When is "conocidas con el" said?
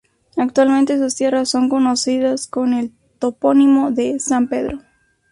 1.69-2.91